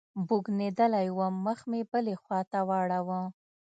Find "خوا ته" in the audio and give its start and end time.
2.21-2.59